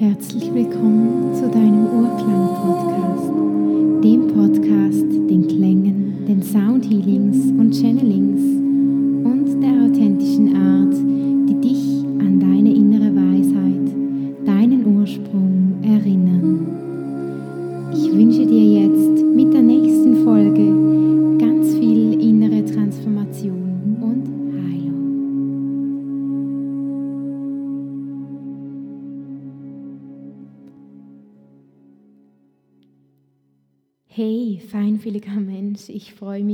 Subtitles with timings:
[0.00, 3.28] Herzlich willkommen zu deinem Urklang-Podcast,
[4.02, 8.59] dem Podcast den Klängen, den Soundhealings und Channelings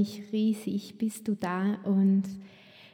[0.06, 1.78] mich riesig, bist du da.
[1.84, 2.22] Und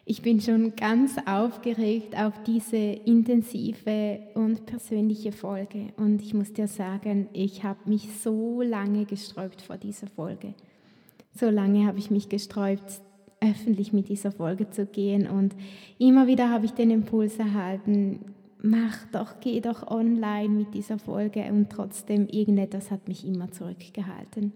[0.04, 5.92] ich bin schon ganz aufgeregt auf diese intensive und persönliche Folge.
[5.96, 10.54] Und ich muss dir sagen, ich habe mich so lange gesträubt vor dieser Folge.
[11.34, 13.00] So lange habe ich mich gesträubt,
[13.40, 15.26] öffentlich mit dieser Folge zu gehen.
[15.26, 15.54] Und
[15.98, 18.20] immer wieder habe ich den Impuls erhalten,
[18.62, 24.52] mach doch, geh doch online mit dieser Folge und trotzdem irgendetwas hat mich immer zurückgehalten.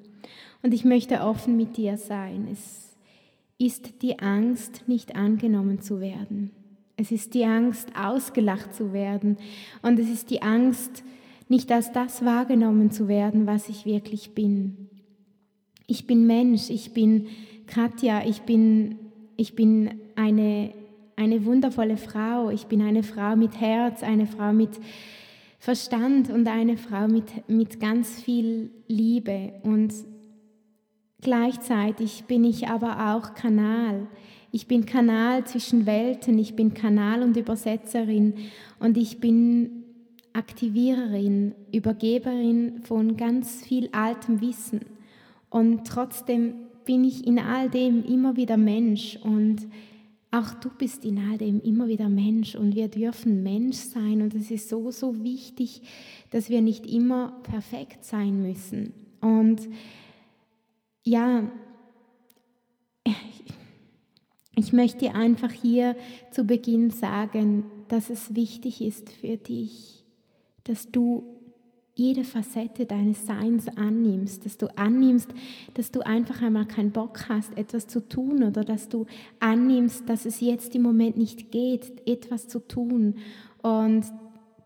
[0.63, 2.49] Und ich möchte offen mit dir sein.
[2.51, 2.97] Es
[3.59, 6.53] ist die Angst, nicht angenommen zu werden.
[6.97, 9.37] Es ist die Angst, ausgelacht zu werden.
[9.83, 11.03] Und es ist die Angst,
[11.49, 14.89] nicht als das wahrgenommen zu werden, was ich wirklich bin.
[15.87, 17.27] Ich bin Mensch, ich bin
[17.67, 18.99] Katja, ich bin,
[19.37, 20.73] ich bin eine
[21.17, 22.51] eine wundervolle Frau.
[22.51, 24.79] Ich bin eine Frau mit Herz, eine Frau mit
[25.59, 29.55] Verstand und eine Frau mit, mit ganz viel Liebe.
[29.63, 29.93] Und
[31.23, 34.07] gleichzeitig bin ich aber auch Kanal.
[34.53, 38.35] Ich bin Kanal zwischen Welten, ich bin Kanal und Übersetzerin
[38.79, 39.85] und ich bin
[40.35, 44.81] Aktiviererin, Übergeberin von ganz viel altem Wissen.
[45.49, 49.67] Und trotzdem bin ich in all dem immer wieder Mensch und
[50.31, 54.35] auch du bist in all dem immer wieder Mensch und wir dürfen Mensch sein und
[54.35, 55.83] es ist so, so wichtig,
[56.31, 58.93] dass wir nicht immer perfekt sein müssen.
[59.21, 59.69] Und
[61.05, 61.51] ja,
[64.57, 65.97] ich möchte einfach hier
[66.33, 70.05] zu Beginn sagen, dass es wichtig ist für dich,
[70.65, 71.36] dass du
[71.97, 75.31] jede Facette deines Seins annimmst, dass du annimmst,
[75.75, 79.07] dass du einfach einmal keinen Bock hast, etwas zu tun oder dass du
[79.41, 83.15] annimmst, dass es jetzt im Moment nicht geht, etwas zu tun.
[83.63, 84.05] Und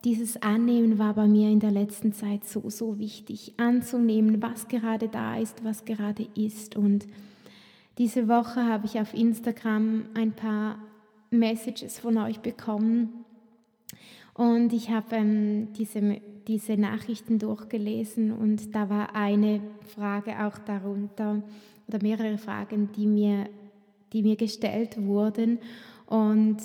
[0.04, 5.08] dieses Annehmen war bei mir in der letzten Zeit so, so wichtig, anzunehmen, was gerade
[5.08, 6.74] da ist, was gerade ist.
[6.74, 7.06] Und
[7.98, 10.80] diese Woche habe ich auf Instagram ein paar
[11.30, 13.24] Messages von euch bekommen.
[14.34, 16.20] Und ich habe ähm, diese
[16.50, 19.60] diese Nachrichten durchgelesen und da war eine
[19.94, 21.44] Frage auch darunter
[21.86, 23.48] oder mehrere Fragen, die mir,
[24.12, 25.60] die mir gestellt wurden.
[26.06, 26.56] Und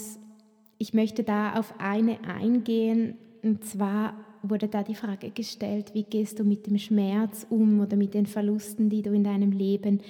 [0.80, 3.14] ich möchte da auf eine eingehen
[3.44, 7.96] und zwar wurde da die Frage gestellt, wie gehst du mit dem Schmerz um oder
[7.96, 10.02] mit den Verlusten, die du in deinem Leben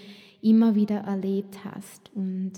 [0.42, 2.12] immer wieder erlebt hast.
[2.16, 2.54] Und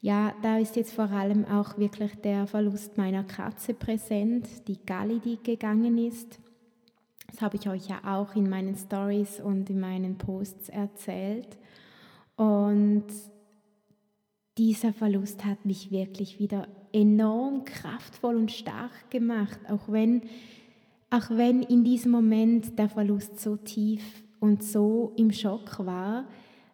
[0.00, 5.18] ja, da ist jetzt vor allem auch wirklich der Verlust meiner Katze präsent, die Galli,
[5.18, 6.38] die gegangen ist.
[7.26, 11.58] Das habe ich euch ja auch in meinen Stories und in meinen Posts erzählt.
[12.36, 13.06] Und
[14.56, 20.22] dieser Verlust hat mich wirklich wieder enorm kraftvoll und stark gemacht, auch wenn,
[21.10, 26.24] auch wenn in diesem Moment der Verlust so tief und so im Schock war,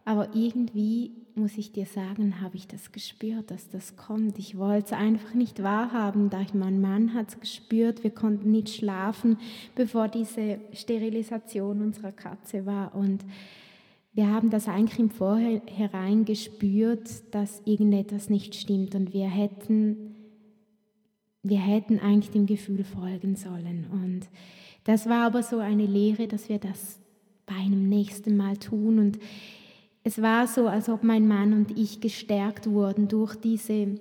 [0.04, 4.38] aber irgendwie muss ich dir sagen, habe ich das gespürt, dass das kommt.
[4.38, 8.04] Ich wollte es einfach nicht wahrhaben, da ich mein Mann hat es gespürt.
[8.04, 9.38] Wir konnten nicht schlafen,
[9.74, 12.94] bevor diese Sterilisation unserer Katze war.
[12.94, 13.24] Und
[14.12, 18.94] wir haben das eigentlich im Vorhinein gespürt, dass irgendetwas nicht stimmt.
[18.94, 20.14] Und wir hätten,
[21.42, 23.86] wir hätten eigentlich dem Gefühl folgen sollen.
[23.90, 24.28] Und
[24.84, 27.00] das war aber so eine Lehre, dass wir das
[27.44, 29.00] bei einem nächsten Mal tun.
[29.00, 29.18] Und
[30.06, 33.98] es war so, als ob mein Mann und ich gestärkt wurden durch diese,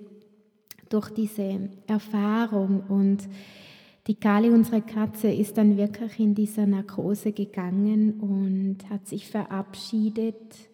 [0.90, 2.84] durch diese Erfahrung.
[2.88, 3.26] Und
[4.06, 10.68] die Kali, unsere Katze, ist dann wirklich in dieser Narkose gegangen und hat sich verabschiedet.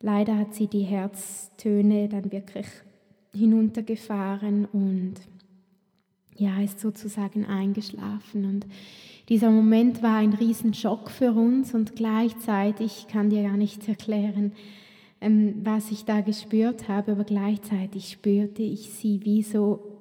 [0.00, 2.66] Leider hat sie die Herztöne dann wirklich
[3.34, 5.14] hinuntergefahren und
[6.36, 8.46] ja, ist sozusagen eingeschlafen.
[8.46, 8.66] Und
[9.28, 14.52] dieser Moment war ein Riesenschock für uns und gleichzeitig, ich kann dir gar nicht erklären,
[15.20, 19.98] ähm, was ich da gespürt habe, aber gleichzeitig spürte ich sie wie so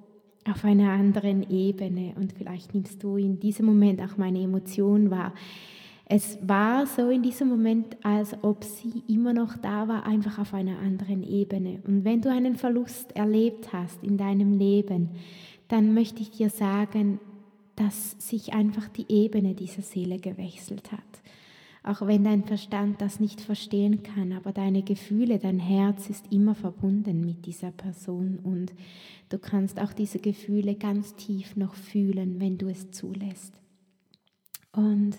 [0.50, 5.34] auf einer anderen Ebene und vielleicht nimmst du in diesem Moment auch meine Emotion wahr.
[6.10, 10.54] Es war so in diesem Moment, als ob sie immer noch da war, einfach auf
[10.54, 11.82] einer anderen Ebene.
[11.86, 15.10] Und wenn du einen Verlust erlebt hast in deinem Leben,
[15.68, 17.20] dann möchte ich dir sagen,
[17.78, 21.22] dass sich einfach die Ebene dieser Seele gewechselt hat.
[21.84, 26.54] Auch wenn dein Verstand das nicht verstehen kann, aber deine Gefühle, dein Herz ist immer
[26.54, 28.74] verbunden mit dieser Person und
[29.30, 33.54] du kannst auch diese Gefühle ganz tief noch fühlen, wenn du es zulässt.
[34.74, 35.18] Und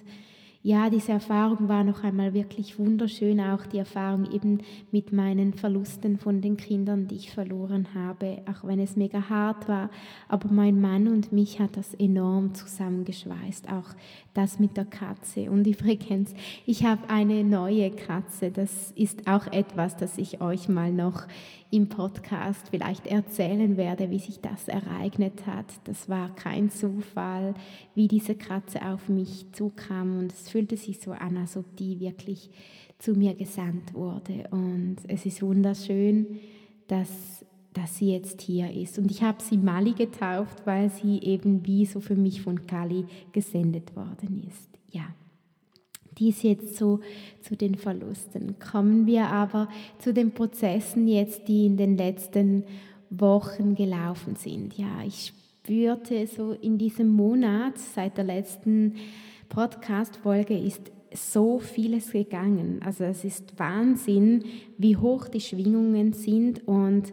[0.68, 4.58] ja, diese Erfahrung war noch einmal wirklich wunderschön, auch die Erfahrung eben
[4.92, 9.66] mit meinen Verlusten von den Kindern, die ich verloren habe, auch wenn es mega hart
[9.66, 9.88] war.
[10.28, 13.94] Aber mein Mann und mich hat das enorm zusammengeschweißt, auch
[14.34, 15.50] das mit der Katze.
[15.50, 16.34] Und übrigens,
[16.66, 21.22] ich habe eine neue Katze, das ist auch etwas, das ich euch mal noch
[21.70, 25.66] im Podcast vielleicht erzählen werde, wie sich das ereignet hat.
[25.84, 27.54] Das war kein Zufall,
[27.94, 32.00] wie diese Katze auf mich zukam und es fühlte sich so an, als ob die
[32.00, 32.50] wirklich
[32.98, 34.48] zu mir gesandt wurde.
[34.50, 36.38] Und es ist wunderschön,
[36.86, 37.44] dass,
[37.74, 38.98] dass sie jetzt hier ist.
[38.98, 43.04] Und ich habe sie Mali getauft, weil sie eben wie so für mich von Kali
[43.32, 44.68] gesendet worden ist.
[44.90, 45.04] Ja
[46.18, 47.00] dies jetzt so
[47.40, 48.56] zu den Verlusten.
[48.58, 49.68] Kommen wir aber
[49.98, 52.64] zu den Prozessen jetzt, die in den letzten
[53.10, 54.76] Wochen gelaufen sind.
[54.76, 55.32] Ja, ich
[55.62, 58.94] spürte so in diesem Monat, seit der letzten
[59.48, 62.80] Podcast-Folge, ist so vieles gegangen.
[62.84, 64.44] Also es ist Wahnsinn,
[64.76, 67.12] wie hoch die Schwingungen sind und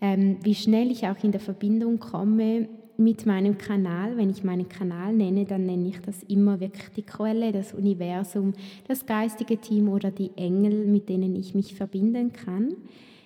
[0.00, 4.68] ähm, wie schnell ich auch in der Verbindung komme mit meinem Kanal, wenn ich meinen
[4.68, 8.52] Kanal nenne, dann nenne ich das immer wirklich die Quelle, das Universum,
[8.86, 12.76] das geistige Team oder die Engel, mit denen ich mich verbinden kann.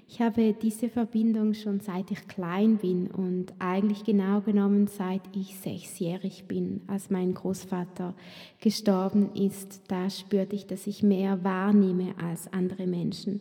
[0.08, 5.58] Ich habe diese Verbindung schon seit ich klein bin und eigentlich genau genommen seit ich
[5.58, 8.14] sechsjährig bin, als mein Großvater
[8.60, 9.82] gestorben ist.
[9.88, 13.40] Da spürte ich, dass ich mehr wahrnehme als andere Menschen.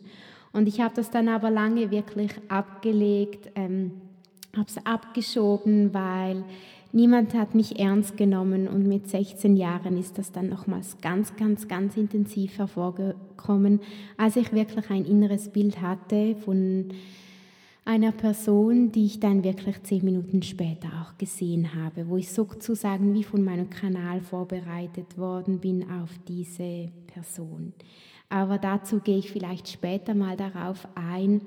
[0.52, 3.50] Und ich habe das dann aber lange wirklich abgelegt.
[3.54, 3.92] Ähm,
[4.56, 6.44] habe es abgeschoben, weil
[6.92, 11.68] niemand hat mich ernst genommen und mit 16 Jahren ist das dann nochmals ganz, ganz,
[11.68, 13.80] ganz intensiv hervorgekommen,
[14.16, 16.88] als ich wirklich ein inneres Bild hatte von
[17.86, 23.14] einer Person, die ich dann wirklich zehn Minuten später auch gesehen habe, wo ich sozusagen
[23.14, 27.72] wie von meinem Kanal vorbereitet worden bin auf diese Person.
[28.28, 31.42] Aber dazu gehe ich vielleicht später mal darauf ein.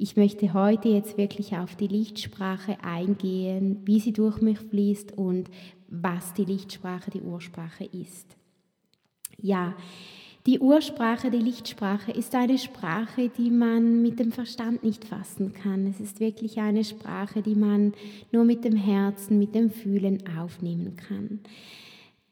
[0.00, 5.50] Ich möchte heute jetzt wirklich auf die Lichtsprache eingehen, wie sie durch mich fließt und
[5.88, 8.36] was die Lichtsprache, die Ursprache ist.
[9.42, 9.74] Ja,
[10.46, 15.88] die Ursprache, die Lichtsprache ist eine Sprache, die man mit dem Verstand nicht fassen kann.
[15.88, 17.92] Es ist wirklich eine Sprache, die man
[18.30, 21.40] nur mit dem Herzen, mit dem Fühlen aufnehmen kann.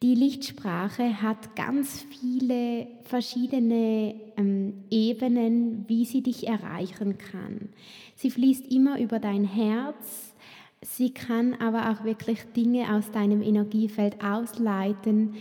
[0.03, 7.71] Die Lichtsprache hat ganz viele verschiedene ähm, Ebenen, wie sie dich erreichen kann.
[8.15, 10.35] Sie fließt immer über dein Herz,
[10.83, 15.37] sie kann aber auch wirklich Dinge aus deinem Energiefeld ausleiten,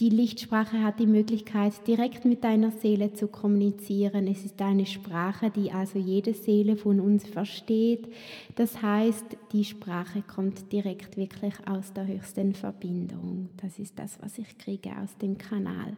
[0.00, 4.26] die Lichtsprache hat die Möglichkeit, direkt mit deiner Seele zu kommunizieren.
[4.26, 8.08] Es ist eine Sprache, die also jede Seele von uns versteht.
[8.56, 13.50] Das heißt, die Sprache kommt direkt wirklich aus der höchsten Verbindung.
[13.58, 15.96] Das ist das, was ich kriege aus dem Kanal.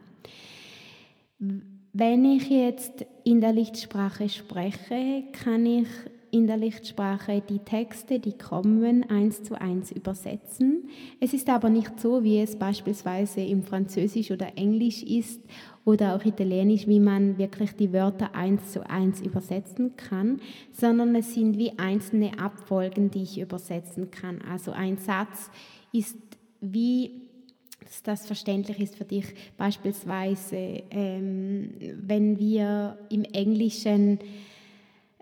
[1.39, 5.87] Wenn ich jetzt in der Lichtsprache spreche, kann ich
[6.33, 10.89] in der Lichtsprache die Texte, die kommen, eins zu eins übersetzen.
[11.19, 15.39] Es ist aber nicht so, wie es beispielsweise im Französisch oder Englisch ist
[15.85, 21.35] oder auch Italienisch, wie man wirklich die Wörter eins zu eins übersetzen kann, sondern es
[21.35, 24.41] sind wie einzelne Abfolgen, die ich übersetzen kann.
[24.41, 25.51] Also ein Satz
[25.91, 26.17] ist
[26.61, 27.23] wie
[27.83, 29.25] dass das verständlich ist für dich.
[29.57, 30.55] Beispielsweise,
[30.89, 34.19] ähm, wenn wir im Englischen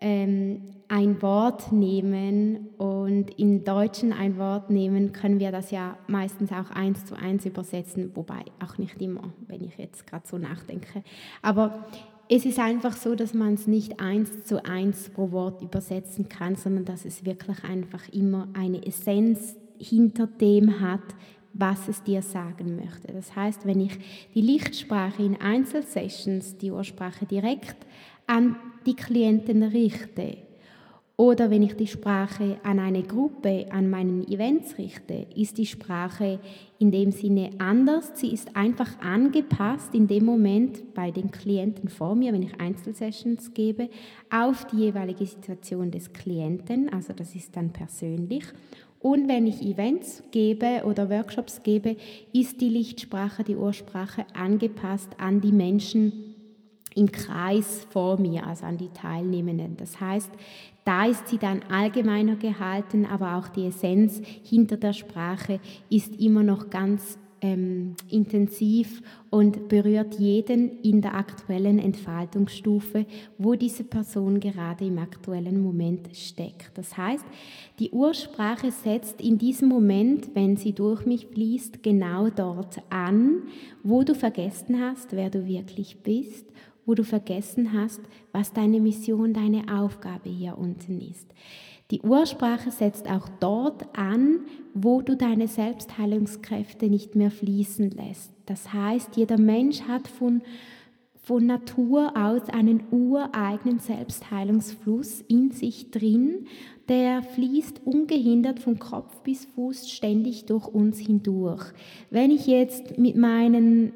[0.01, 6.71] ein Wort nehmen und in Deutschen ein Wort nehmen, können wir das ja meistens auch
[6.71, 11.03] eins zu eins übersetzen, wobei auch nicht immer, wenn ich jetzt gerade so nachdenke.
[11.43, 11.85] Aber
[12.29, 16.55] es ist einfach so, dass man es nicht eins zu eins pro Wort übersetzen kann,
[16.55, 21.01] sondern dass es wirklich einfach immer eine Essenz hinter dem hat,
[21.53, 23.13] was es dir sagen möchte.
[23.13, 23.99] Das heißt, wenn ich
[24.33, 27.85] die Lichtsprache in Einzelsessions, die Ursprache direkt
[28.25, 28.55] an
[28.85, 30.37] die Klienten richte
[31.21, 36.39] oder wenn ich die Sprache an eine Gruppe, an meinen Events richte, ist die Sprache
[36.79, 38.13] in dem Sinne anders.
[38.15, 43.53] Sie ist einfach angepasst in dem Moment bei den Klienten vor mir, wenn ich Einzelsessions
[43.53, 43.89] gebe,
[44.31, 46.91] auf die jeweilige Situation des Klienten.
[46.91, 48.45] Also das ist dann persönlich.
[48.99, 51.97] Und wenn ich Events gebe oder Workshops gebe,
[52.33, 56.30] ist die Lichtsprache, die Ursprache angepasst an die Menschen,
[56.95, 59.77] im Kreis vor mir, also an die Teilnehmenden.
[59.77, 60.31] Das heißt,
[60.83, 66.43] da ist sie dann allgemeiner gehalten, aber auch die Essenz hinter der Sprache ist immer
[66.43, 73.05] noch ganz ähm, intensiv und berührt jeden in der aktuellen Entfaltungsstufe,
[73.37, 76.77] wo diese Person gerade im aktuellen Moment steckt.
[76.77, 77.25] Das heißt,
[77.79, 83.43] die Ursprache setzt in diesem Moment, wenn sie durch mich fließt, genau dort an,
[83.83, 86.45] wo du vergessen hast, wer du wirklich bist
[86.85, 91.27] wo du vergessen hast, was deine Mission, deine Aufgabe hier unten ist.
[91.91, 98.31] Die Ursprache setzt auch dort an, wo du deine Selbstheilungskräfte nicht mehr fließen lässt.
[98.45, 100.41] Das heißt, jeder Mensch hat von,
[101.21, 106.47] von Natur aus einen ureigenen Selbstheilungsfluss in sich drin,
[106.87, 111.73] der fließt ungehindert von Kopf bis Fuß ständig durch uns hindurch.
[112.09, 113.91] Wenn ich jetzt mit meinen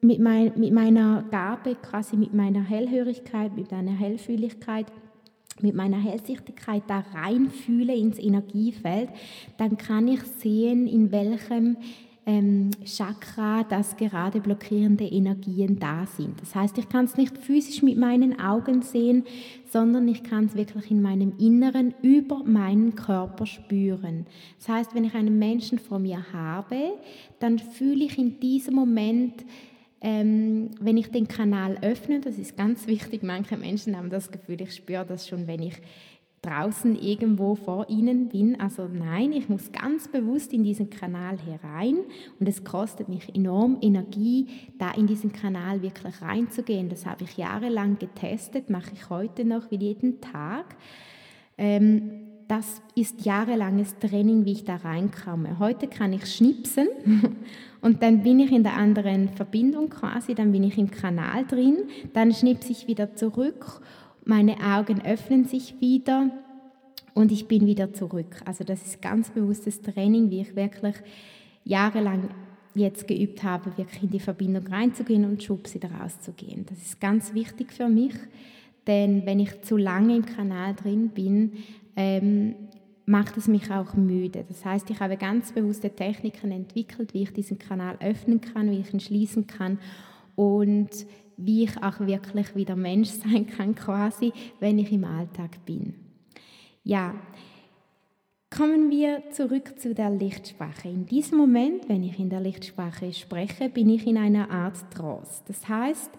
[0.00, 4.86] mit, mein, mit meiner Gabe, quasi mit meiner Hellhörigkeit, mit meiner Hellfühligkeit,
[5.62, 9.10] mit meiner Hellsichtigkeit da reinfühle ins Energiefeld,
[9.58, 11.76] dann kann ich sehen, in welchem
[12.26, 16.40] ähm, Chakra, dass gerade blockierende Energien da sind.
[16.40, 19.24] Das heißt, ich kann es nicht physisch mit meinen Augen sehen,
[19.64, 24.26] sondern ich kann es wirklich in meinem Inneren über meinen Körper spüren.
[24.58, 26.92] Das heißt, wenn ich einen Menschen vor mir habe,
[27.38, 29.44] dann fühle ich in diesem Moment,
[30.00, 34.60] ähm, wenn ich den Kanal öffne, das ist ganz wichtig, manche Menschen haben das Gefühl,
[34.62, 35.80] ich spüre das schon, wenn ich
[36.42, 38.58] draußen irgendwo vor ihnen bin.
[38.58, 41.98] Also nein, ich muss ganz bewusst in diesen Kanal herein
[42.38, 44.46] und es kostet mich enorm Energie,
[44.78, 46.88] da in diesen Kanal wirklich reinzugehen.
[46.88, 50.76] Das habe ich jahrelang getestet, mache ich heute noch wie jeden Tag.
[51.58, 55.58] Ähm, das ist jahrelanges Training, wie ich da reinkomme.
[55.58, 56.88] Heute kann ich schnipsen
[57.80, 61.78] Und dann bin ich in der anderen Verbindung quasi, dann bin ich im Kanal drin,
[62.12, 63.80] dann schnipse ich wieder zurück,
[64.24, 66.30] meine Augen öffnen sich wieder
[67.14, 68.42] und ich bin wieder zurück.
[68.44, 70.96] Also das ist ganz bewusstes Training, wie ich wirklich
[71.64, 72.28] jahrelang
[72.74, 76.66] jetzt geübt habe, wirklich in die Verbindung reinzugehen und schubs wieder rauszugehen.
[76.66, 78.14] Das ist ganz wichtig für mich,
[78.86, 81.52] denn wenn ich zu lange im Kanal drin bin,
[81.96, 82.54] ähm,
[83.10, 84.44] macht es mich auch müde.
[84.48, 88.78] Das heißt, ich habe ganz bewusste Techniken entwickelt, wie ich diesen Kanal öffnen kann, wie
[88.78, 89.80] ich ihn schließen kann
[90.36, 90.90] und
[91.36, 95.94] wie ich auch wirklich wieder Mensch sein kann, quasi, wenn ich im Alltag bin.
[96.84, 97.14] Ja,
[98.48, 100.88] kommen wir zurück zu der Lichtsprache.
[100.88, 105.42] In diesem Moment, wenn ich in der Lichtsprache spreche, bin ich in einer Art Trance.
[105.48, 106.10] Das heißt,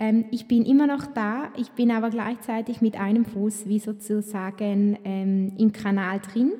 [0.00, 4.98] ähm, ich bin immer noch da, ich bin aber gleichzeitig mit einem Fuß wie sozusagen
[5.04, 6.52] ähm, im Kanal drin.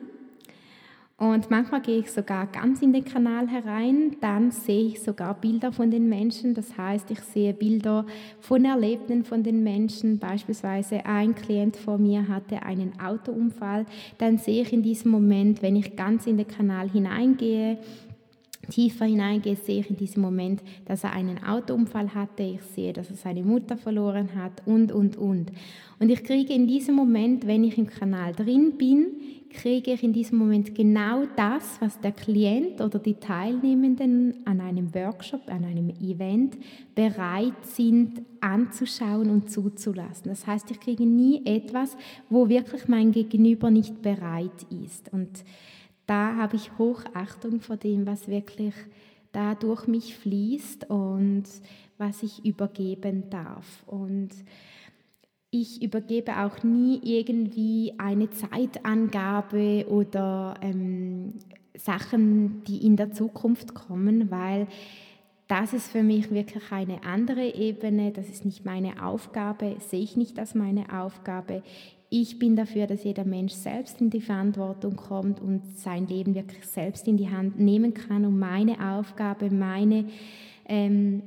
[1.16, 5.70] Und manchmal gehe ich sogar ganz in den Kanal herein, dann sehe ich sogar Bilder
[5.70, 6.54] von den Menschen.
[6.54, 8.06] Das heißt, ich sehe Bilder
[8.40, 10.18] von Erlebten von den Menschen.
[10.18, 13.85] Beispielsweise ein Klient vor mir hatte einen Autounfall.
[14.16, 17.76] Dann sehe ich in diesem Moment, wenn ich ganz in den Kanal hineingehe,
[18.70, 22.42] tiefer hineingehe, sehe ich in diesem Moment, dass er einen Autounfall hatte.
[22.42, 25.52] Ich sehe, dass er seine Mutter verloren hat und, und, und.
[25.98, 29.08] Und ich kriege in diesem Moment, wenn ich im Kanal drin bin,
[29.50, 34.94] kriege ich in diesem Moment genau das, was der Klient oder die Teilnehmenden an einem
[34.94, 36.56] Workshop, an einem Event
[36.94, 40.28] bereit sind anzuschauen und zuzulassen.
[40.30, 41.96] Das heißt, ich kriege nie etwas,
[42.30, 45.12] wo wirklich mein Gegenüber nicht bereit ist.
[45.12, 45.44] Und
[46.07, 48.75] da habe ich Hochachtung vor dem, was wirklich
[49.33, 51.45] da durch mich fließt und
[51.99, 53.85] was ich übergeben darf.
[53.87, 54.30] Und
[55.50, 61.35] ich übergebe auch nie irgendwie eine Zeitangabe oder ähm,
[61.76, 64.69] Sachen, die in der Zukunft kommen, weil
[65.49, 70.16] das ist für mich wirklich eine andere Ebene, das ist nicht meine Aufgabe, sehe ich
[70.16, 71.64] nicht als meine Aufgabe.
[72.12, 76.67] Ich bin dafür, dass jeder Mensch selbst in die Verantwortung kommt und sein Leben wirklich
[76.67, 80.07] selbst in die Hand nehmen kann, um meine Aufgabe, meine
[80.67, 81.23] ähm,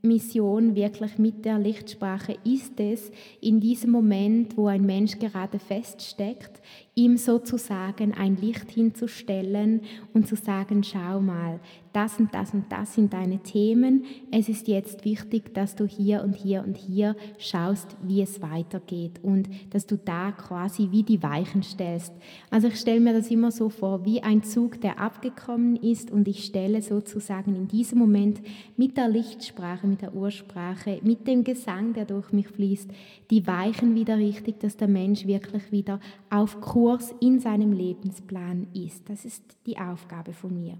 [0.00, 3.12] Mission wirklich mit der Lichtsprache ist es,
[3.42, 6.62] in diesem Moment, wo ein Mensch gerade feststeckt,
[6.94, 9.80] ihm sozusagen ein Licht hinzustellen
[10.12, 11.58] und zu sagen, schau mal,
[11.94, 14.04] das und das und das sind deine Themen.
[14.30, 19.20] Es ist jetzt wichtig, dass du hier und hier und hier schaust, wie es weitergeht
[19.22, 22.12] und dass du da quasi wie die Weichen stellst.
[22.50, 26.28] Also ich stelle mir das immer so vor, wie ein Zug, der abgekommen ist und
[26.28, 28.40] ich stelle sozusagen in diesem Moment
[28.76, 32.90] mit der Lichtsprache, mit der Ursprache, mit dem Gesang, der durch mich fließt,
[33.30, 36.81] die Weichen wieder richtig, dass der Mensch wirklich wieder auf Kurs
[37.20, 39.08] in seinem Lebensplan ist.
[39.08, 40.78] Das ist die Aufgabe von mir.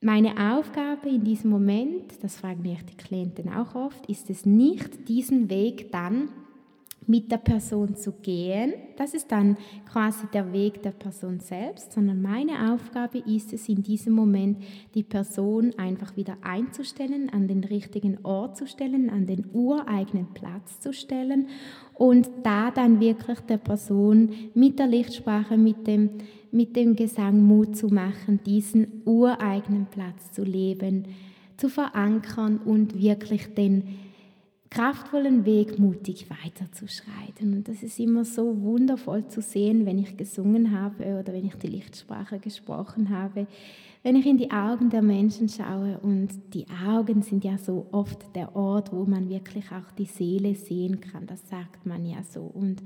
[0.00, 5.08] meine Aufgabe in diesem Moment, das fragen mich die Klienten auch oft, ist es nicht,
[5.08, 6.28] diesen Weg dann
[7.06, 8.74] mit der Person zu gehen.
[8.96, 9.56] Das ist dann
[9.90, 14.58] quasi der Weg der Person selbst, sondern meine Aufgabe ist es in diesem Moment,
[14.94, 20.80] die Person einfach wieder einzustellen, an den richtigen Ort zu stellen, an den ureigenen Platz
[20.80, 21.48] zu stellen
[21.94, 26.10] und da dann wirklich der Person mit der Lichtsprache, mit dem,
[26.50, 31.06] mit dem Gesang Mut zu machen, diesen ureigenen Platz zu leben,
[31.56, 33.84] zu verankern und wirklich den
[34.72, 37.52] kraftvollen Weg mutig weiterzuschreiten.
[37.52, 41.56] Und das ist immer so wundervoll zu sehen, wenn ich gesungen habe oder wenn ich
[41.56, 43.46] die Lichtsprache gesprochen habe,
[44.02, 45.98] wenn ich in die Augen der Menschen schaue.
[45.98, 50.54] Und die Augen sind ja so oft der Ort, wo man wirklich auch die Seele
[50.54, 51.26] sehen kann.
[51.26, 52.40] Das sagt man ja so.
[52.40, 52.82] Und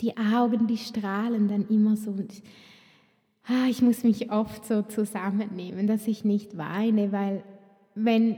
[0.00, 2.14] die Augen, die strahlen dann immer so.
[3.44, 7.42] Ah, ich muss mich oft so zusammennehmen, dass ich nicht weine, weil
[7.94, 8.36] wenn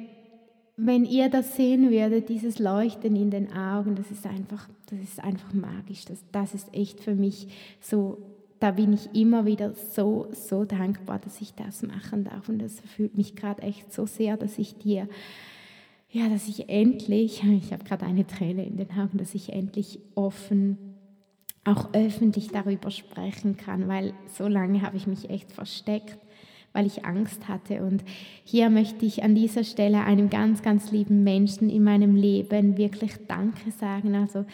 [0.76, 5.22] wenn ihr das sehen würdet, dieses Leuchten in den Augen, das ist einfach, das ist
[5.22, 6.04] einfach magisch.
[6.06, 7.48] Das, das ist echt für mich
[7.80, 8.18] so,
[8.58, 12.48] da bin ich immer wieder so, so dankbar, dass ich das machen darf.
[12.48, 15.08] Und das erfüllt mich gerade echt so sehr, dass ich dir,
[16.10, 20.00] ja, dass ich endlich, ich habe gerade eine Träne in den Augen, dass ich endlich
[20.14, 20.78] offen,
[21.64, 26.18] auch öffentlich darüber sprechen kann, weil so lange habe ich mich echt versteckt
[26.72, 27.82] weil ich Angst hatte.
[27.82, 28.04] Und
[28.44, 33.12] hier möchte ich an dieser Stelle einem ganz, ganz lieben Menschen in meinem Leben wirklich
[33.28, 34.14] Danke sagen.
[34.14, 34.44] Also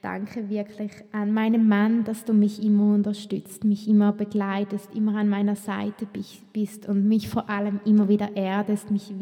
[0.00, 5.28] danke wirklich an meinen Mann, dass du mich immer unterstützt, mich immer begleitest, immer an
[5.28, 6.06] meiner Seite
[6.52, 9.12] bist und mich vor allem immer wieder erdest, mich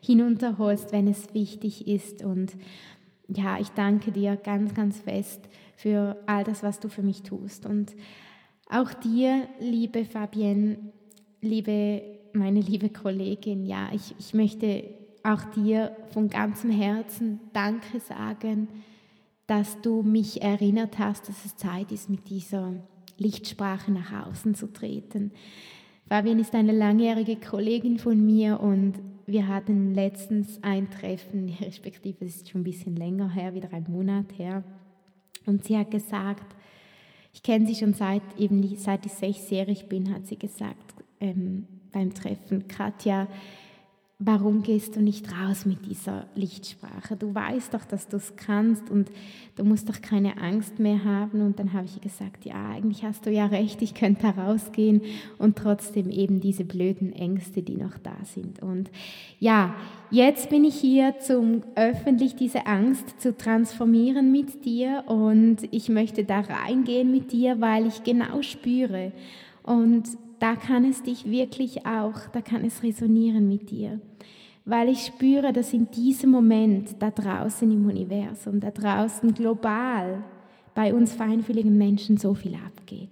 [0.00, 2.24] hinunterholst, wenn es wichtig ist.
[2.24, 2.52] Und
[3.28, 7.66] ja, ich danke dir ganz, ganz fest für all das, was du für mich tust.
[7.66, 7.94] Und
[8.68, 10.78] auch dir, liebe Fabienne,
[11.42, 14.84] liebe, meine liebe Kollegin, ja, ich, ich möchte
[15.22, 18.68] auch dir von ganzem Herzen Danke sagen,
[19.46, 22.72] dass du mich erinnert hast, dass es Zeit ist, mit dieser
[23.18, 25.32] Lichtsprache nach außen zu treten.
[26.08, 28.94] Fabian ist eine langjährige Kollegin von mir und
[29.26, 33.86] wir hatten letztens ein Treffen, respektive es ist schon ein bisschen länger her, wieder ein
[33.88, 34.64] Monat her.
[35.46, 36.56] Und sie hat gesagt,
[37.32, 42.12] ich kenne sie schon seit eben seit ich sechsjährig bin, hat sie gesagt, ähm, beim
[42.12, 43.28] Treffen, Katja,
[44.18, 47.16] warum gehst du nicht raus mit dieser Lichtsprache?
[47.16, 49.10] Du weißt doch, dass du es kannst und
[49.56, 51.42] du musst doch keine Angst mehr haben.
[51.42, 55.02] Und dann habe ich gesagt, ja, eigentlich hast du ja recht, ich könnte rausgehen
[55.38, 58.62] und trotzdem eben diese blöden Ängste, die noch da sind.
[58.62, 58.90] Und
[59.38, 59.74] ja,
[60.10, 66.24] jetzt bin ich hier, um öffentlich diese Angst zu transformieren mit dir und ich möchte
[66.24, 69.12] da reingehen mit dir, weil ich genau spüre
[69.62, 70.04] und
[70.42, 74.00] da kann es dich wirklich auch, da kann es resonieren mit dir.
[74.64, 80.24] Weil ich spüre, dass in diesem Moment da draußen im Universum, da draußen global
[80.74, 83.10] bei uns feinfühligen Menschen so viel abgeht.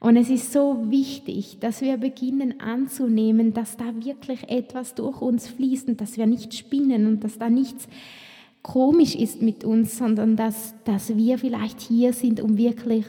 [0.00, 5.46] Und es ist so wichtig, dass wir beginnen anzunehmen, dass da wirklich etwas durch uns
[5.46, 7.86] fließt und dass wir nicht spinnen und dass da nichts
[8.62, 13.06] komisch ist mit uns, sondern dass, dass wir vielleicht hier sind, um wirklich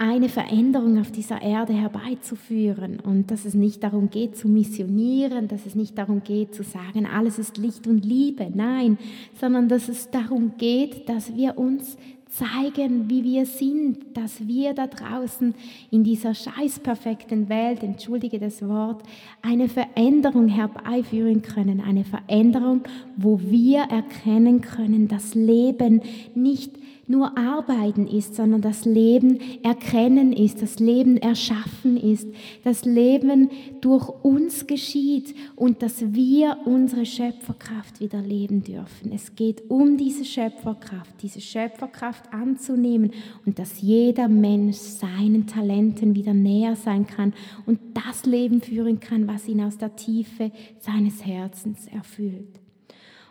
[0.00, 3.00] eine Veränderung auf dieser Erde herbeizuführen.
[3.00, 7.04] Und dass es nicht darum geht zu missionieren, dass es nicht darum geht zu sagen,
[7.04, 8.96] alles ist Licht und Liebe, nein,
[9.38, 11.98] sondern dass es darum geht, dass wir uns
[12.30, 15.54] zeigen, wie wir sind, dass wir da draußen
[15.90, 19.02] in dieser scheißperfekten Welt, entschuldige das Wort,
[19.42, 22.82] eine Veränderung herbeiführen können, eine Veränderung,
[23.16, 26.00] wo wir erkennen können, dass Leben
[26.34, 26.78] nicht
[27.10, 32.28] nur Arbeiten ist, sondern das Leben erkennen ist, das Leben erschaffen ist,
[32.62, 39.10] das Leben durch uns geschieht und dass wir unsere Schöpferkraft wieder leben dürfen.
[39.12, 43.10] Es geht um diese Schöpferkraft, diese Schöpferkraft anzunehmen
[43.44, 47.34] und dass jeder Mensch seinen Talenten wieder näher sein kann
[47.66, 52.60] und das Leben führen kann, was ihn aus der Tiefe seines Herzens erfüllt.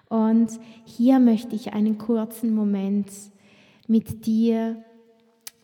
[0.10, 0.50] Und
[0.84, 3.08] hier möchte ich einen kurzen Moment
[3.90, 4.84] mit dir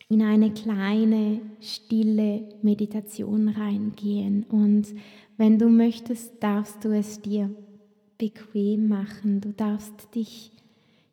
[0.08, 4.44] in eine kleine, stille Meditation reingehen.
[4.48, 4.88] Und
[5.36, 7.50] wenn du möchtest, darfst du es dir
[8.18, 9.40] bequem machen.
[9.40, 10.52] Du darfst dich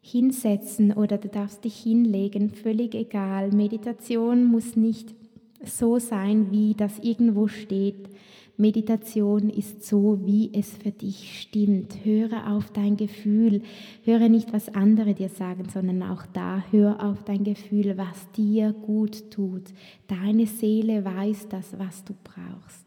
[0.02, 3.52] hinsetzen oder du darfst dich hinlegen, völlig egal.
[3.52, 5.15] Meditation muss nicht
[5.63, 8.10] so sein, wie das irgendwo steht.
[8.56, 12.06] Meditation ist so, wie es für dich stimmt.
[12.06, 13.63] Höre auf dein Gefühl.
[14.04, 18.72] Höre nicht, was andere dir sagen, sondern auch da, hör auf dein Gefühl, was dir
[18.72, 19.63] gut tut.
[20.08, 22.86] Deine Seele weiß das, was du brauchst.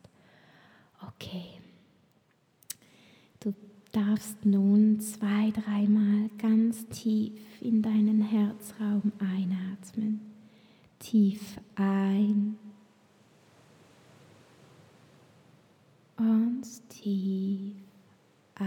[1.08, 1.46] Okay.
[3.40, 3.52] Du
[3.90, 10.20] darfst nun zwei, dreimal ganz tief in deinen Herzraum einatmen.
[11.00, 12.56] Tief ein
[16.16, 17.76] und tief
[18.58, 18.64] aus.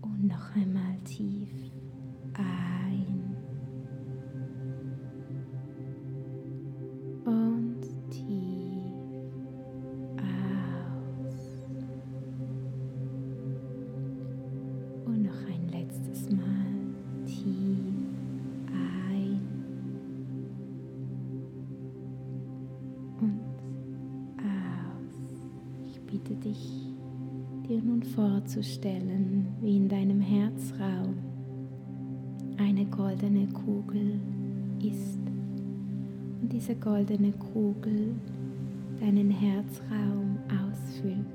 [0.00, 1.50] Und noch einmal tief
[2.34, 3.36] ein
[7.24, 7.69] und
[27.80, 31.14] dir nun vorzustellen, wie in deinem Herzraum
[32.58, 34.20] eine goldene Kugel
[34.82, 35.20] ist
[36.40, 38.14] und diese goldene Kugel
[39.00, 41.26] deinen Herzraum ausfüllt,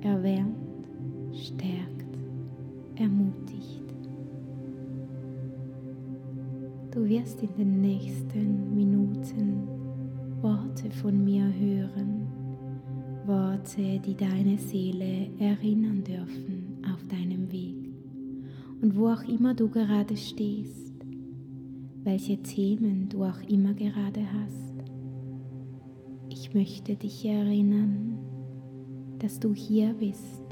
[0.00, 0.56] erwärmt,
[1.34, 2.18] stärkt,
[2.96, 3.82] ermutigt.
[6.90, 9.68] Du wirst in den nächsten Minuten
[10.40, 11.67] Worte von mir hören,
[13.68, 17.74] Worte, die deine Seele erinnern dürfen auf deinem Weg
[18.80, 20.94] und wo auch immer du gerade stehst,
[22.02, 24.74] welche Themen du auch immer gerade hast.
[26.30, 28.18] Ich möchte dich erinnern,
[29.18, 30.44] dass du hier bist,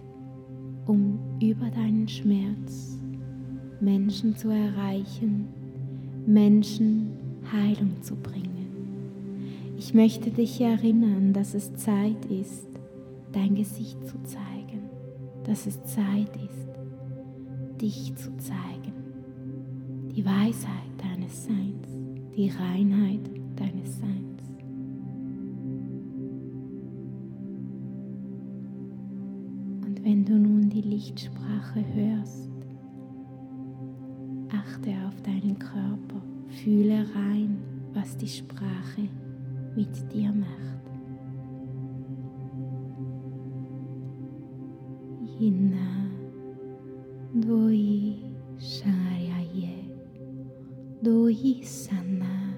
[0.87, 3.01] um über deinen Schmerz
[3.81, 5.49] Menschen zu erreichen,
[6.27, 7.13] Menschen
[7.51, 8.67] Heilung zu bringen.
[9.79, 12.76] Ich möchte dich erinnern, dass es Zeit ist,
[13.37, 14.89] dein Gesicht zu zeigen,
[15.45, 18.95] dass es Zeit ist, dich zu zeigen,
[20.17, 21.87] die Weisheit deines Seins,
[22.35, 24.43] die Reinheit deines Seins.
[29.85, 32.51] Und wenn du nun die Lichtsprache hörst,
[34.49, 37.59] achte auf deinen Körper, fühle rein,
[37.93, 39.11] was die Sprache
[39.75, 40.86] mit dir macht.
[45.39, 46.09] Hinna
[47.45, 48.17] doi
[48.59, 49.85] sharaye
[51.03, 52.55] doi sana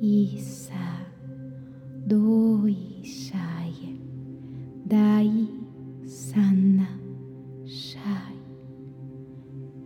[0.00, 0.88] isa
[2.08, 3.94] doi shaye
[4.88, 5.46] dai
[6.04, 6.88] sana
[7.64, 8.34] shai.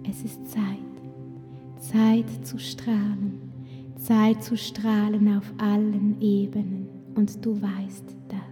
[0.08, 0.94] Es ist Zeit,
[1.76, 3.52] Zeit zu strahlen,
[3.96, 8.42] Zeit zu strahlen auf allen Ebenen und du weißt das.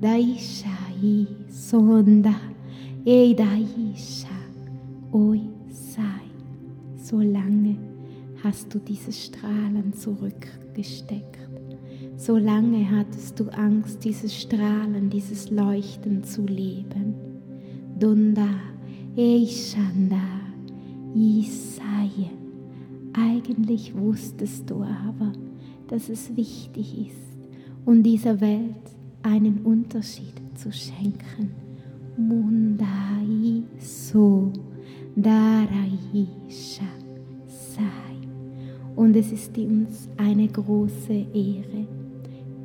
[0.00, 2.34] Dumnai Daishai Sonda
[3.06, 4.28] Ei Daisha
[5.12, 6.04] Oi Sai.
[6.96, 7.76] Solange
[8.42, 11.38] hast du dieses Strahlen zurückgesteckt.
[12.16, 17.14] Solange hattest du Angst, dieses Strahlen, dieses Leuchten zu leben.
[17.98, 18.48] Dunda
[19.16, 20.22] Eishanda
[21.14, 22.30] Isaye.
[23.12, 25.32] Eigentlich wusstest du aber,
[25.88, 27.48] dass es wichtig ist,
[27.84, 28.93] um dieser Welt
[29.24, 31.50] einen Unterschied zu schenken.
[32.16, 34.52] Mundai so
[35.16, 36.84] daraisha
[37.46, 37.82] sai.
[38.94, 41.86] Und es ist uns eine große Ehre,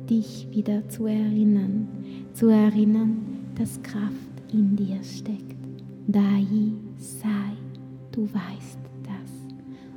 [0.08, 1.88] dich wieder zu erinnern,
[2.34, 3.16] zu erinnern,
[3.56, 5.56] dass Kraft in dir steckt.
[6.06, 6.46] Dai
[6.98, 7.56] sei,
[8.12, 9.56] du weißt das.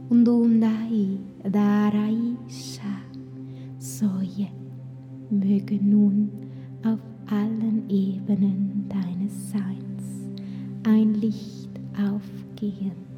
[0.10, 2.82] Und um dai daraisha
[3.78, 4.48] soje
[5.30, 6.43] möge nun
[8.26, 10.30] Ebenen deines Seins
[10.86, 13.13] ein Licht aufgehen.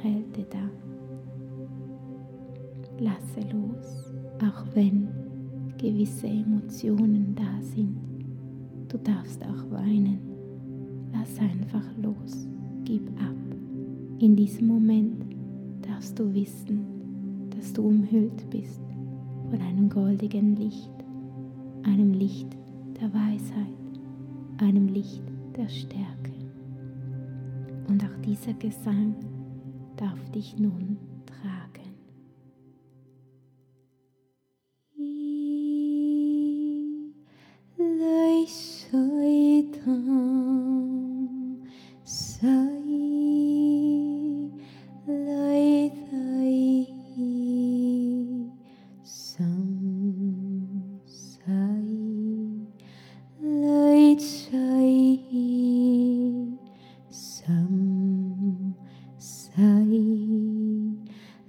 [0.00, 0.70] Kälte da.
[2.98, 5.08] Lasse los, auch wenn
[5.78, 7.96] gewisse Emotionen da sind.
[8.88, 10.18] Du darfst auch weinen.
[11.12, 12.48] Lass einfach los,
[12.84, 13.34] gib ab.
[14.18, 15.24] In diesem Moment
[15.82, 16.80] darfst du wissen,
[17.50, 18.82] dass du umhüllt bist
[19.50, 20.92] von einem goldigen Licht,
[21.82, 22.56] einem Licht
[23.00, 23.66] der Weisheit,
[24.58, 25.22] einem Licht
[25.56, 26.32] der Stärke.
[27.88, 29.14] Und auch dieser Gesang
[30.02, 30.91] darf dich nun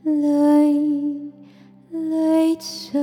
[0.05, 1.31] Light,
[1.91, 3.02] lời cho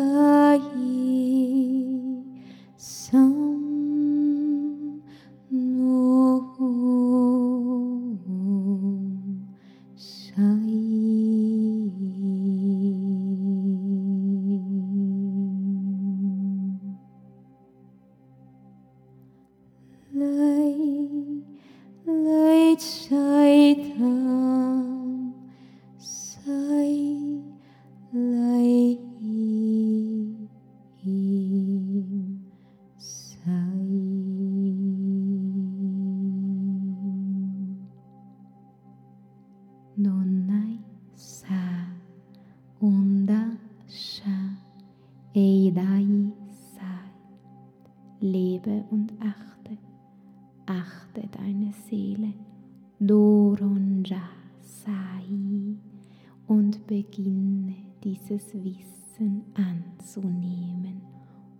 [58.02, 61.02] dieses Wissen anzunehmen.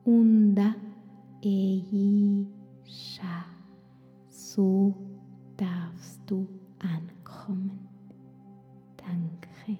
[0.05, 0.74] Unda
[1.44, 3.44] Eisha.
[4.29, 4.94] So
[5.57, 6.48] darfst du
[6.79, 7.88] ankommen.
[8.96, 9.79] Danke.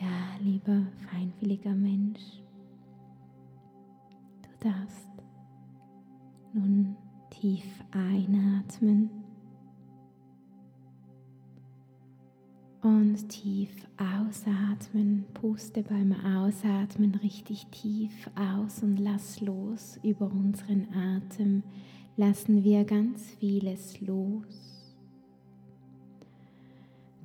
[0.00, 2.42] Ja, lieber feinfühliger Mensch,
[4.42, 5.08] du darfst
[6.52, 6.96] nun
[7.30, 9.23] tief einatmen
[12.84, 15.24] Und tief ausatmen.
[15.32, 21.62] Puste beim Ausatmen richtig tief aus und lass los über unseren Atem.
[22.18, 24.94] Lassen wir ganz vieles los.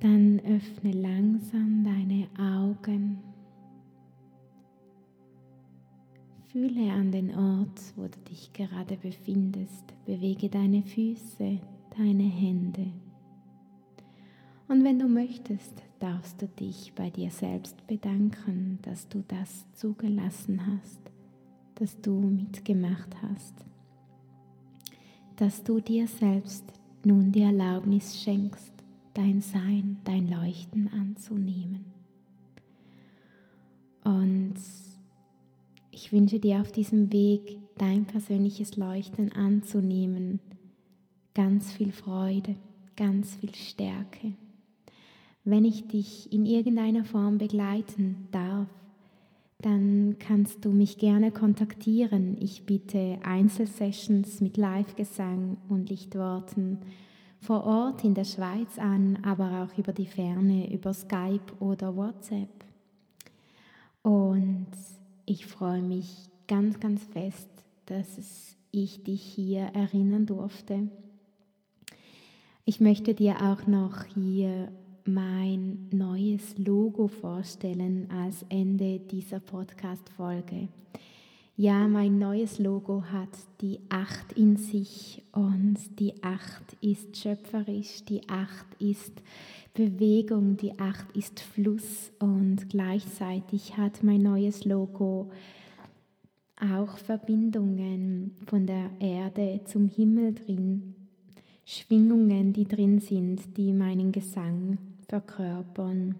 [0.00, 3.18] Dann öffne langsam deine Augen.
[6.46, 9.84] Fühle an den Ort, wo du dich gerade befindest.
[10.06, 11.60] Bewege deine Füße,
[11.98, 12.86] deine Hände.
[14.70, 20.64] Und wenn du möchtest, darfst du dich bei dir selbst bedanken, dass du das zugelassen
[20.64, 21.00] hast,
[21.74, 23.52] dass du mitgemacht hast,
[25.34, 26.62] dass du dir selbst
[27.04, 28.72] nun die Erlaubnis schenkst,
[29.12, 31.86] dein Sein, dein Leuchten anzunehmen.
[34.04, 34.54] Und
[35.90, 40.38] ich wünsche dir auf diesem Weg, dein persönliches Leuchten anzunehmen,
[41.34, 42.54] ganz viel Freude,
[42.94, 44.36] ganz viel Stärke
[45.44, 48.68] wenn ich dich in irgendeiner Form begleiten darf,
[49.60, 52.36] dann kannst du mich gerne kontaktieren.
[52.40, 56.78] Ich biete Einzelsessions mit Live-Gesang und Lichtworten
[57.40, 62.48] vor Ort in der Schweiz an, aber auch über die Ferne, über Skype oder WhatsApp.
[64.02, 64.68] Und
[65.26, 67.48] ich freue mich ganz, ganz fest,
[67.86, 70.88] dass ich dich hier erinnern durfte.
[72.64, 74.70] Ich möchte dir auch noch hier
[75.06, 80.68] mein neues Logo vorstellen als Ende dieser Podcast-Folge.
[81.56, 83.28] Ja, mein neues Logo hat
[83.60, 89.12] die Acht in sich und die Acht ist schöpferisch, die Acht ist
[89.74, 95.30] Bewegung, die Acht ist Fluss und gleichzeitig hat mein neues Logo
[96.60, 100.94] auch Verbindungen von der Erde zum Himmel drin,
[101.66, 104.78] Schwingungen, die drin sind, die meinen Gesang
[105.10, 106.14] verkörpern.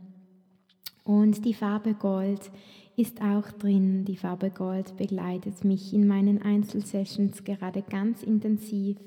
[1.04, 2.50] Und die Farbe Gold
[2.96, 4.04] ist auch drin.
[4.04, 8.98] Die Farbe Gold begleitet mich in meinen Einzelsessions gerade ganz intensiv.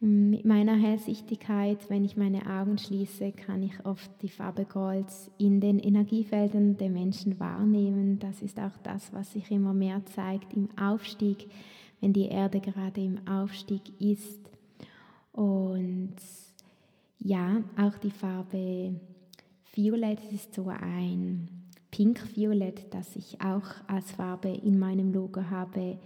[0.00, 5.06] Mit meiner Hellsichtigkeit, wenn ich meine Augen schließe, kann ich oft die Farbe Gold
[5.38, 8.20] in den Energiefeldern der Menschen wahrnehmen.
[8.20, 11.48] Das ist auch das, was sich immer mehr zeigt im Aufstieg,
[12.00, 14.38] wenn die Erde gerade im Aufstieg ist.
[15.32, 16.14] Und
[17.18, 19.00] ja, auch die Farbe
[19.74, 21.48] Violett ist so ein
[21.90, 25.98] Pink-Violett, das ich auch als Farbe in meinem Logo habe.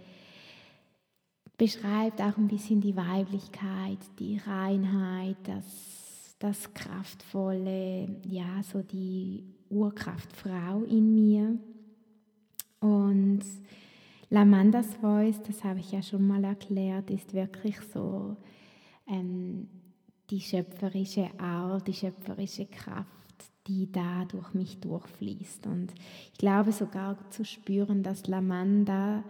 [1.57, 10.33] Beschreibt auch ein bisschen die Weiblichkeit, die Reinheit, das, das Kraftvolle, ja, so die Urkraft
[10.33, 11.57] Frau in mir.
[12.79, 13.43] Und
[14.29, 18.35] Lamandas Voice, das habe ich ja schon mal erklärt, ist wirklich so
[19.07, 19.67] ähm,
[20.33, 23.07] die schöpferische Art, die schöpferische Kraft,
[23.67, 25.67] die da durch mich durchfließt.
[25.67, 25.93] Und
[26.31, 29.23] ich glaube sogar zu spüren, dass Lamanda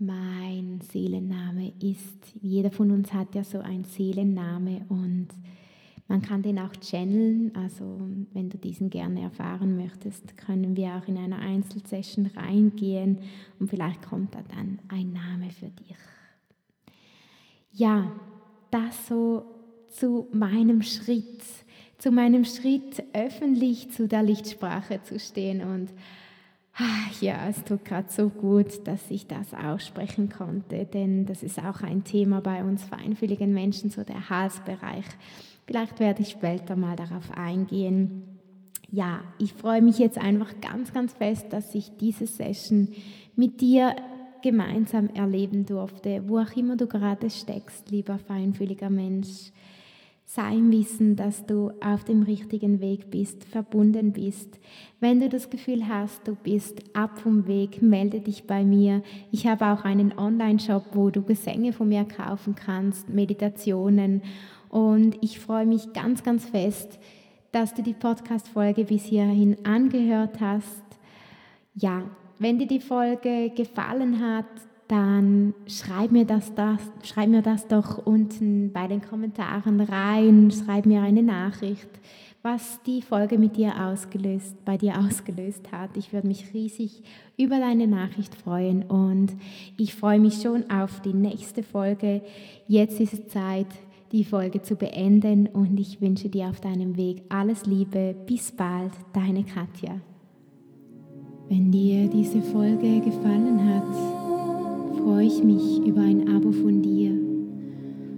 [0.00, 2.34] mein Seelenname ist.
[2.40, 5.28] Jeder von uns hat ja so einen Seelenname und
[6.08, 8.00] man kann den auch channeln, also
[8.32, 13.18] wenn du diesen gerne erfahren möchtest, können wir auch in einer Einzelsession reingehen
[13.60, 15.96] und vielleicht kommt da dann ein Name für dich.
[17.70, 18.10] Ja,
[18.72, 19.51] das so
[19.92, 21.42] zu meinem Schritt,
[21.98, 25.90] zu meinem Schritt öffentlich zu der Lichtsprache zu stehen und
[26.74, 31.58] ah, ja, es tut gerade so gut, dass ich das aussprechen konnte, denn das ist
[31.58, 35.04] auch ein Thema bei uns feinfühligen Menschen, so der Halsbereich.
[35.66, 38.22] Vielleicht werde ich später mal darauf eingehen.
[38.90, 42.88] Ja, ich freue mich jetzt einfach ganz, ganz fest, dass ich diese Session
[43.36, 43.96] mit dir
[44.42, 49.52] gemeinsam erleben durfte, wo auch immer du gerade steckst, lieber feinfühliger Mensch.
[50.34, 54.58] Sei im Wissen, dass du auf dem richtigen Weg bist, verbunden bist.
[54.98, 59.02] Wenn du das Gefühl hast, du bist ab vom Weg, melde dich bei mir.
[59.30, 64.22] Ich habe auch einen Online-Shop, wo du Gesänge von mir kaufen kannst, Meditationen
[64.70, 66.98] und ich freue mich ganz, ganz fest,
[67.50, 70.82] dass du die Podcast-Folge bis hierhin angehört hast.
[71.74, 72.04] Ja,
[72.38, 74.46] wenn dir die Folge gefallen hat,
[74.92, 80.84] dann schreib mir das, das, schreib mir das doch unten bei den Kommentaren rein, schreib
[80.84, 81.88] mir eine Nachricht,
[82.42, 85.96] was die Folge mit dir ausgelöst, bei dir ausgelöst hat.
[85.96, 87.02] Ich würde mich riesig
[87.38, 89.32] über deine Nachricht freuen und
[89.78, 92.20] ich freue mich schon auf die nächste Folge.
[92.68, 93.68] Jetzt ist es Zeit,
[94.12, 98.14] die Folge zu beenden und ich wünsche dir auf deinem Weg alles Liebe.
[98.26, 99.98] Bis bald, deine Katja.
[101.48, 104.11] Wenn dir diese Folge gefallen hat,
[105.02, 107.10] freue ich mich über ein Abo von dir.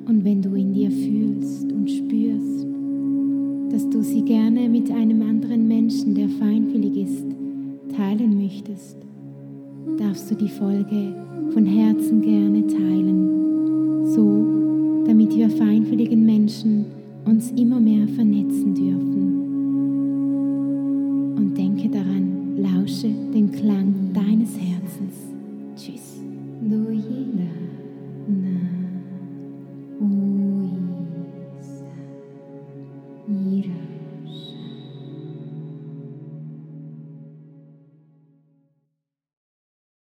[0.07, 2.66] Und wenn du in dir fühlst und spürst,
[3.70, 7.25] dass du sie gerne mit einem anderen Menschen, der feinfühlig ist,
[7.97, 8.99] teilen möchtest,
[9.99, 11.14] darfst du die Folge
[11.53, 16.85] von Herzen gerne teilen, so damit wir feinfühligen Menschen
[17.25, 19.40] uns immer mehr vernetzen dürfen.
[21.37, 23.51] Und denke daran, lausche den